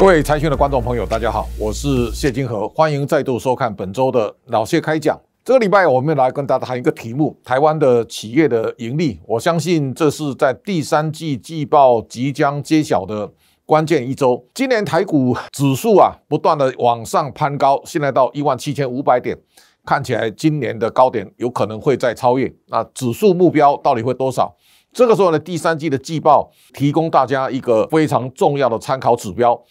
[0.00, 5.20] 各位财讯的观众朋友，大家好，我是谢金河，欢迎再度收看本周的老谢开讲。
[5.44, 9.20] 这个礼拜我们来跟大家谈一个题目：台湾的企业的盈利。
[9.26, 13.30] 我相信这是在第三季季报即将揭晓的
[13.66, 14.42] 关键一周。
[14.54, 19.36] 今年台股指数啊，不断的往上攀高，现在到一万七千五百点，
[19.84, 22.50] 看起来今年的高点有可能会再超越。
[22.68, 24.56] 那指数目标到底会多少？
[24.94, 29.62] 这个时候呢，第三季的季报提供大家一个非常重要的参考指标。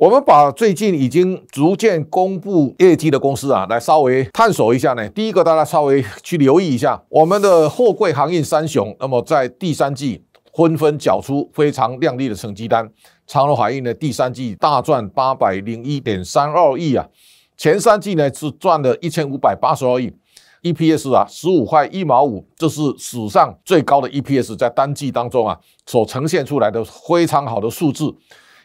[0.00, 5.06] 我们把最近已经逐渐公布业绩的公司啊，来稍微探索一下呢。
[5.10, 10.24] 第一个，大家稍微去留意一下我们的货柜航运三雄，那么在第三季
[10.56, 12.90] 纷纷缴出非常亮丽的成绩单。
[13.26, 17.06] 长荣海运呢，第三季大赚八百零一点三二亿啊，
[17.58, 20.10] 前三季呢是赚了一千五百八十二亿
[20.62, 28.14] ，EPS 啊十五块一毛五，这是史上最高的 EPS，在单季当中啊所呈现出来的非常好的数字。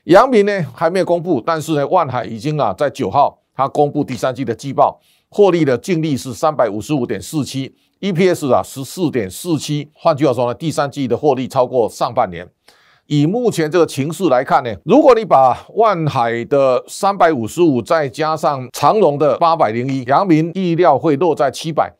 [0.05, 9.89] 阳明呢还没有公布，但是呢，万海已经啊在九号，它公布第三季的季报，获利的净利是三百五十五点四七，EPS 啊十四点四七。
[9.95, 12.47] 换句话说呢，第三季的获利超过上半年。
[13.07, 21.91] 以目前这个情势来看呢，如果你把万海的三百五十五再加上长荣的八百零一，阳明意料会落在七百，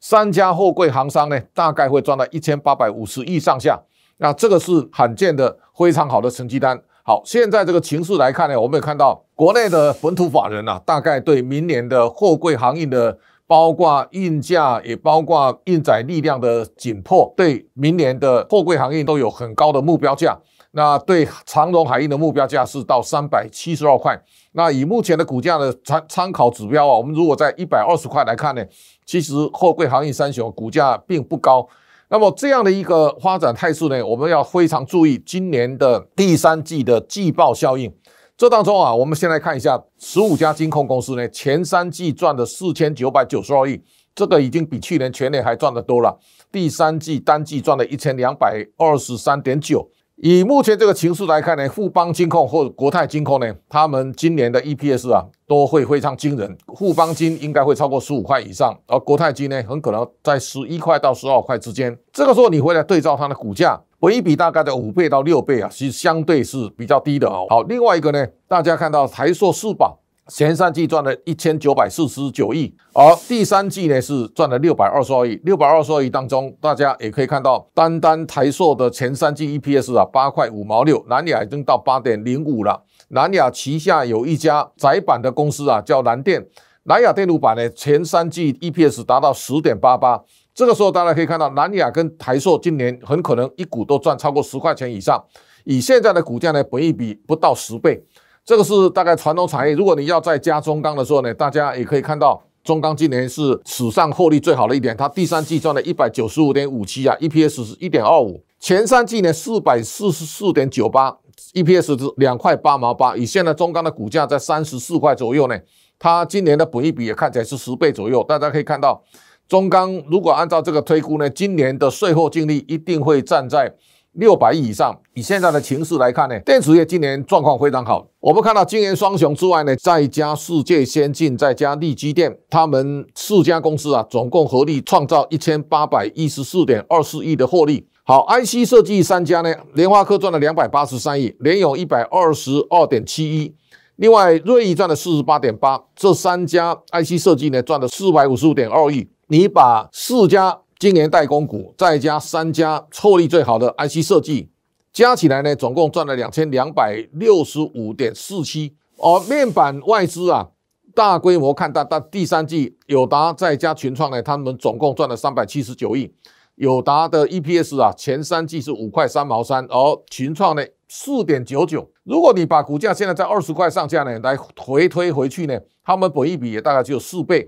[0.00, 3.78] 三家货柜行商呢大概会赚到一千八百五十亿上下。
[4.16, 6.80] 那这个是罕见的非常好的成绩单。
[7.02, 20.38] 好，现在这个情势来看呢，我们也看到国内的本土法人啊，大概对明年的货柜航运的，包括运价，也包括运载力量的紧迫，对明年的货柜航运都有很高的目标价。
[20.72, 24.16] 那对长荣海运的目标价是到三百七十二块。
[24.52, 28.62] 那以目前的股价的参参考指标啊，我们如果在一百二十块来看呢，
[29.04, 31.66] 其实货柜航运三雄股价并不高。
[32.12, 37.92] 那么这样的一个发展态势呢，我们要非常注意今年的第三季的季报效应。
[38.36, 43.80] 这当中啊，我们先来看一下十五家金控公司呢，前三季赚的四千九百九十二亿，
[44.12, 46.18] 这个已经比去年全年还赚的多了。
[46.50, 49.88] 第三季单季赚了一千两百二十三点九。
[50.22, 56.58] 以目前这个情势来看呢，富邦金控或国泰金控呢，他们今年的 EPS 啊都会非常惊人。
[56.76, 61.96] 富邦金应该会超过十五块以上，而国泰金呢，很可能在十一块到十二块之间。
[62.12, 67.46] 这个时候你回来对照它的股价，本一比大概在五倍到六倍啊，其实相对是比较低的哦。
[67.48, 70.00] 好，另外一个呢，大家看到台硕四宝。
[70.30, 75.34] 前三季赚了一千九百四十九亿，而第三季呢是赚了六百二十二亿。
[75.44, 82.80] 六百二十二亿当中，大家也可以看到，单单台硕的前三季 EPS 啊，八块五毛六，南亚已经到八点零五了。
[83.08, 86.46] 南亚旗下有一家窄板的公司啊，叫南电，
[86.84, 90.22] 南亚电路板呢，前三季 EPS 达到十点八八。
[90.54, 95.20] 这个时候大家可以看到，南亚跟台硕今年很可能一股都赚超过十块钱以上。
[95.64, 98.04] 以现在的股价呢，本益比不到十倍。
[98.44, 99.74] 这个是大概传统产业。
[99.74, 104.96] 如果你要再加中钢的时候呢，大家也可以看到，中钢今年是史上获利最好的一点。
[104.96, 108.42] 它第三季赚了一百九十五点五七啊，EPS 是一点二五。
[108.58, 111.16] 前三季呢四百四十四点九八
[111.54, 113.16] ，EPS 是两块八毛八。
[113.16, 115.56] 以现在中钢的股价在三十四块左右呢，
[115.98, 118.24] 它今年的本益比也看起来是十倍左右。
[118.24, 119.02] 大家可以看到，
[119.48, 123.74] 中钢如果按照这个推估呢，今年的税后净利一定会站在。
[124.14, 128.04] 六百亿以上，以现在的情势来看呢，电子业今年状况非常好。
[128.18, 137.86] 我们看到今年双雄之外呢，再加世界先进，再加利基电，他们四家公司啊，总共合力创造一千八百一十四点二四亿的获利。
[138.02, 143.54] 好，IC 设计三家呢，联发科赚了两百八十三亿，联咏一百二十二点七一，
[143.94, 149.08] 另外瑞昱赚了四十八点八，这三家 IC 设计呢赚了四百五十五点二亿。
[149.28, 150.58] 你把四家。
[150.80, 154.48] 今年代工股再加三家获利最好的 IC 设计，
[154.90, 158.74] 加起来呢，总共赚了两千两百六十五点四七。
[158.96, 160.48] 而面板外资啊，
[160.94, 166.14] 大规模看到到第三季，友达再加群创呢，他们总共赚了三百七十九亿。
[166.54, 171.86] 友达的 EPS 啊，前三季是五块三毛三，而群创呢四点九九。
[172.04, 177.46] 如果你把股价现在在二十块上下呢，来回推回去呢，他们本一比也大概只有四倍。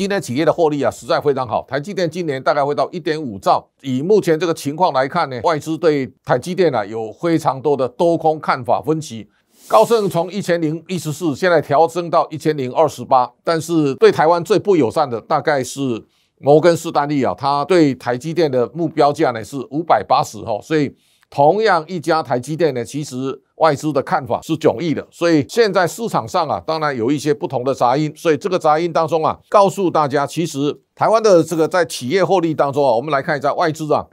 [0.00, 1.62] 今天企业的获利啊，实在非常好。
[1.68, 3.68] 台积电今年大概会到一点五兆。
[3.82, 9.28] 以目前这个情况来看呢，外资对台积电啊有非常多的多空看法分歧。
[9.68, 16.02] 高盛从一千零一十四现在调升到一千零二十八，但是对台湾最不友善的大概是
[16.38, 20.96] 摩根士丹利啊，他对台积电的目标价呢是五百八十哈，所以。
[21.30, 28.12] 同样一家台积电呢，其实外资的看法是迥异的，所以现在市场上啊，当然有一些不同的杂音。
[28.16, 34.04] 所以这个杂音当中啊，告诉大家，其实台湾的这个在企业获利当中啊，我们来看一下外资啊，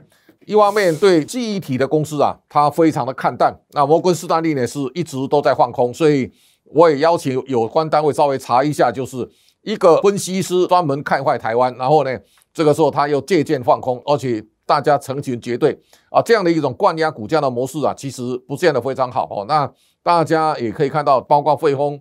[0.46, 3.52] 一方面对记忆体的公司啊，它非常的看淡。
[3.72, 6.30] 那摩根士丹利呢是一直都在放空，所以
[6.66, 9.28] 我也邀请有关单位稍微查一下，就是
[9.62, 12.16] 一个分析师专门看坏台湾，然后呢，
[12.54, 15.72] 这个时候他又借鉴放空，而且大家成群结队
[16.10, 19.46] 啊，这样的一种灌压股价的模式啊，其实不见得非常好哦。
[19.48, 19.68] 那
[20.02, 21.98] 大家也可以看到，包括汇丰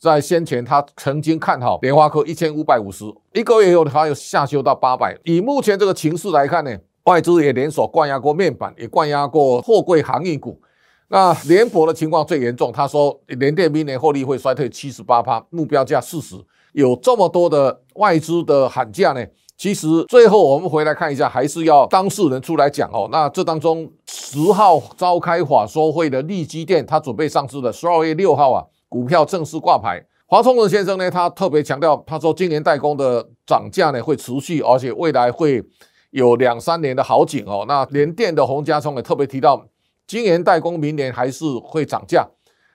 [0.00, 3.04] 在先前他曾经看好联发科一千五百五十，
[3.34, 5.14] 一个月以后他又下修到八百。
[5.24, 6.74] 以目前这个情势来看呢？
[7.04, 10.60] 外资也连锁灌压过面板，也灌压过货柜航运股。
[11.08, 16.34] 那联博的情况最严重，他说联电明年获利会衰退七十八趴，目标价四十。
[16.72, 19.24] 有这么多的外资的喊价呢？
[19.56, 23.08] 其实最后我们回来看一下，还是要当事人出来讲哦。
[23.10, 30.04] 那这当中十号召开法说会的利基电，他准备上市的十二月六号啊，股票正式挂牌。
[30.26, 35.64] 华聪仁先生呢，他特别强调，他说今年代工的涨价呢会持续，而且未来会。
[36.10, 39.62] 有两三年的好景哦，那联电的洪家聪也特别提到，
[40.06, 42.26] 今年代工明年还是会涨价。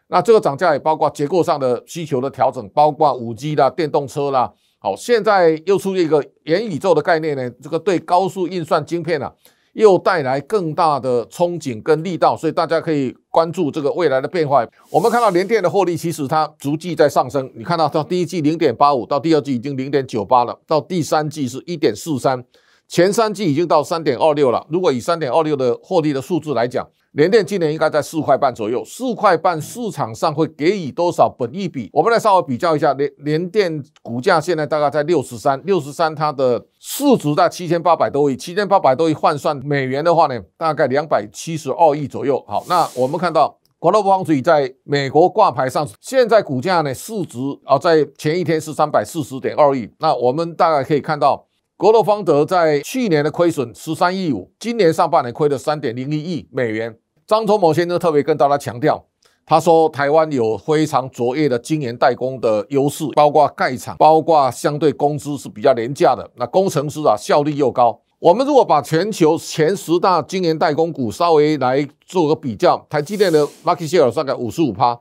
[0.09, 4.53] 那这个涨价也包括结构上的需求的调整，包括五 G 啦、电动车啦。
[4.83, 9.31] 好，现在又出现一个元宇宙的概念呢，这个对高速运算晶片啊，
[9.73, 14.67] 又带来更大的憧憬跟力道，所以大家可以关注这个未来的变化。
[14.89, 22.43] 我们看到联电的获利其实它逐季在上升，你看到到第一季零点八五，到第二季已经零点九八了，到第三季是一点四三。
[22.87, 24.65] 前三季已经到三点二六了。
[24.71, 28.85] 如果以三点二六的获利的数字来讲，联电今年应该在四块半左右。
[28.85, 31.89] 四块半市场上会给予多少本益比？
[31.91, 42.41] 我们来稍微比较一下，联联电股价现在大概在六十三，六十三它的市值在七千八百多亿，七千八百多亿换算美元的话呢，大概两百七十二亿左右。
[42.47, 49.91] 好，那我们看到国乐方水在美国挂牌上市，现在股价呢市值啊在前一天是三百四十点二亿。
[49.99, 51.45] 那我们大概可以看到。
[51.81, 56.95] 国乐方德在去年的亏损十三亿五，今年上半年亏了三点零一亿美元。
[57.25, 59.03] 张忠谋先生特别跟大家强调，
[59.47, 66.29] 他说台湾有非常卓越的晶圆代工的优势，包括盖厂，包括相对工资是比较廉价的。
[66.35, 67.99] 那工程师啊效率又高。
[68.19, 74.99] 我们如果把全球前十大晶圆代工股稍微来做个比较，台积电的 market share 大概五十五趴。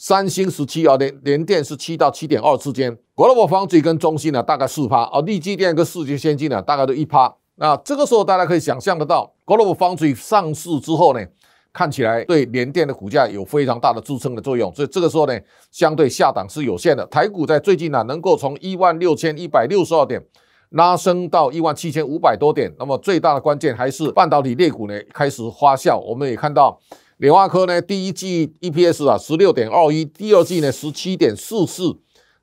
[0.00, 7.34] 三星十七啊，联联电是七到七点二之间，国乐方最跟中芯呢大概四趴，而立基电跟世界先进呢大概都一趴。
[7.56, 11.26] 那这个时候大家可以想象得到，国乐方最上市之后呢，
[11.72, 15.36] 看起来对联电的股价有非常大的支撑的作用，所以这个时候呢，
[15.72, 17.04] 相对下档是有限的。
[17.06, 20.24] 台股在最近呢，能够从一万六千一百六十二点
[20.68, 25.98] 拉升到一万七千五百多点，那么最大的关键还是半导体类股呢开始发酵。
[25.98, 26.78] 我们也看到。
[27.18, 31.96] 联发科呢，第一季 EPS 啊十六点二一，第二季呢十七点四四，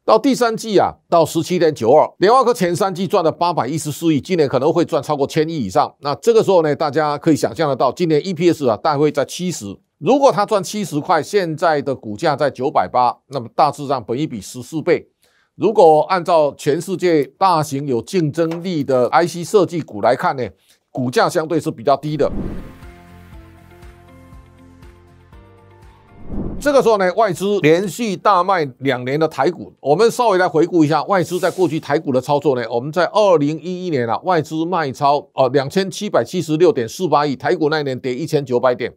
[0.03, 2.05] 到第三季啊到十七点九二。
[2.17, 5.95] 联发科前三季赚了八百一十四亿，今年可能会赚超过千亿以上。
[6.01, 9.77] 那这个时候呢，大家可以想象得到，今年 EPS 啊大概会在七十。
[9.97, 15.07] 如果它赚七十块，现在的股价在九百八，那么大致上本一比十四倍。
[15.55, 20.45] 如果按照全世界大型有竞争力的 IC 设计股来看呢，
[20.91, 22.29] 股价相对是比较低的。
[26.65, 32.65] 这个时候呢，外资连续大卖两年的台股，我们稍微来回顾一下外资在过去台股的操作呢。
[32.71, 38.91] 我们在二零一一年啊，外资卖超呃两千七百七十六点四八亿，台股那一年跌一千九百点。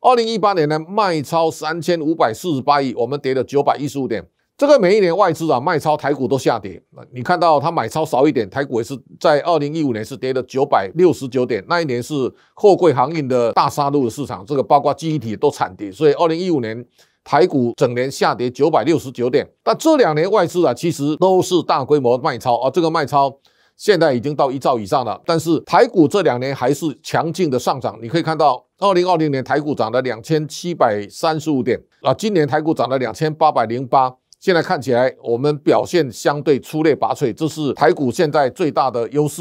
[0.00, 4.26] 二零一八年呢，卖超三千五百四十八亿，我们跌了九百一十五点。
[4.56, 6.80] 这个每一年外资啊卖超台股都下跌，
[7.12, 16.86] 你看到它买超少一点，台股也是在二零一五年是跌了九百六十九点，那一年是货柜航运的大杀戮的市场，这个包括记忆体都惨跌，所以二零一五年
[17.24, 19.44] 台股整年下跌九百六十九点。
[19.64, 23.36] 但这两年外资啊其实都是大规模卖超，啊这个卖超
[23.76, 34.14] 现在已经到一兆以上了，但是台股这两年还是强劲的上涨，你可以看到二零二零年台股涨了两千七百三十五点啊，今年台股涨了两千八百零八。
[34.44, 39.40] 现在看起来，我们表现相对出类拔萃，这是台股现在最大的优势。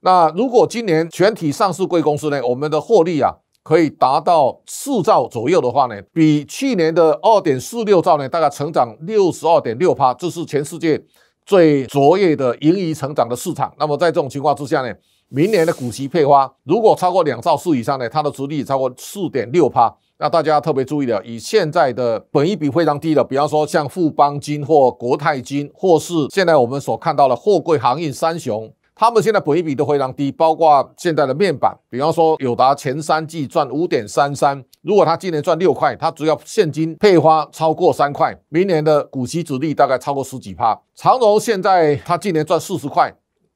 [0.00, 3.32] 那如果今年全体上市贵公司呢，我们的获利啊
[3.62, 11.02] 可以达到四兆左右的话呢，比去年的二点四六兆呢，大概成长六十二点六趴，这是全世界
[11.46, 13.72] 最卓越的盈余成长的市场。
[13.78, 14.92] 那么在这种情况之下呢，
[15.30, 19.96] 明年的股息配发如果超过两兆四以上呢，它的值率超过四点六趴。
[20.22, 30.30] 那大家特别注意了，以现在的本益比非常低的，比方说像富邦金或国泰金，或是现在我们所看到的货柜航运三雄，他们现在本益比都非常低。
[30.30, 40.80] 包括现在的面板，比方说友达前三季赚五点三三，如果他今年赚六块，他只要现金配发超过三块，明年的股息值率大概超过十几趴。
[40.94, 43.12] 长荣现在他今年赚四十块。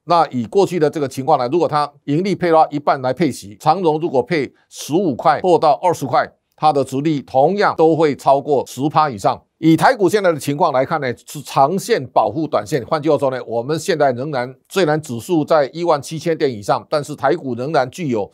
[0.08, 9.40] 那以过去的这个情况来，如果它盈利配发一半来配息，长荣如果配十五块或到二十块，它的值利同样都会超过十趴以上。
[9.58, 12.84] 以台股现在的情况来看呢，是长线保护短线。
[12.84, 18.30] 换句话说呢，我们现在仍然虽然指数在一万七千点以上，但是台股仍然具有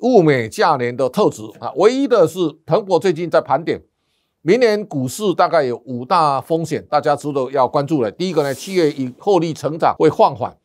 [0.00, 1.72] 物美价廉的特质啊。
[1.76, 3.80] 唯一的是，彭博最近在盘点，
[4.42, 8.10] 明年股市大概有五大风险，大家值得要关注的。
[8.10, 10.56] 第一个呢，企业以获利成长会放缓。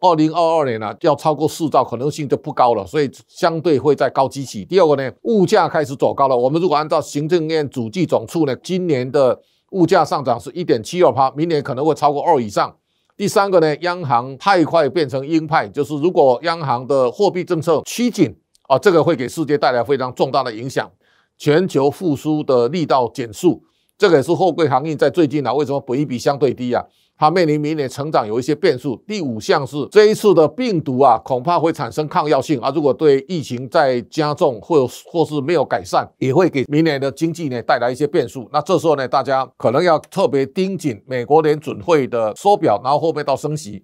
[0.00, 4.64] 二零二二年呢，要超过四兆可能性就不高了，所以相对会在高基期。
[4.64, 6.36] 第二个呢，物价开始走高了。
[6.36, 12.76] 我们如果按照行政院主计总处呢，今年的物价上涨是一点七二趴，明年可能会超过二以上。
[13.16, 18.36] 第三个呢，央行太快变成鹰派，就是如果央行的货币政策趋紧
[18.68, 20.90] 啊，这个会给世界带来非常重大的影响，
[21.38, 23.62] 全球复苏的力道减速。
[23.98, 26.84] 这个也是货柜行业在最近啊，为什么本益比相对低啊？
[27.18, 28.94] 它面临明年成长有一些变数。
[29.06, 32.70] 第五项是这一次的病毒啊，恐怕会产生抗药性啊。
[32.74, 38.46] 如果对疫情在加重或或是没有改善，也会给明年的经济呢带来一些变数。
[38.52, 43.82] 那这时候呢，大家可能要特别盯紧美国联准会的缩表，然后后面到升息，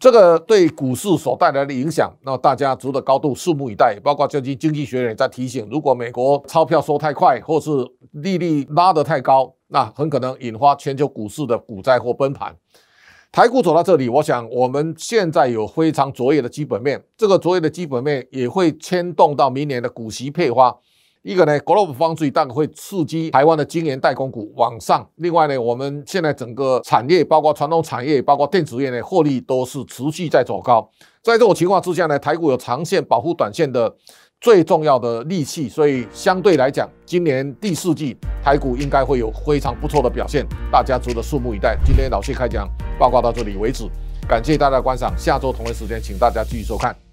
[0.00, 4.00] 这个对股市所带来的影响，那大家值得高度拭目以待。
[4.02, 7.70] 包括最近经济学人也在提醒，如果美国钞票收太快，或是
[8.12, 9.54] 利率拉得太高。
[9.68, 12.56] 那很可能引发全球股市的股灾或崩盘。
[13.30, 20.74] 台股走到这里，我想我们现在有非常卓越的基本面，这个卓越的基本面也会牵动到明年的股息配发。
[21.22, 25.06] 一个呢，global 方注大概会刺激台湾的晶圆代工股往上。
[25.16, 30.88] 另外呢，我们现在整个产业，包括传统产业，包括电子业呢，获利都是持续在走高。
[31.22, 33.94] 在这种情况之下呢，台股有长线保护短线的。
[34.42, 41.76] 最重要的利器，所以相对来讲，今年第四季台股应该会有非常不错的表现，大家值得拭目以待。
[41.84, 42.66] 今天老谢开讲
[42.98, 43.84] 报告到这里为止，
[44.26, 47.09] 感谢大家观赏，下周同一时间请大家继续收看。